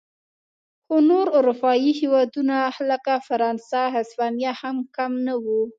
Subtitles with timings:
[0.85, 2.57] خو نور اروپايي هېوادونه
[2.89, 5.45] لکه فرانسه او هسپانیا هم کم نه و.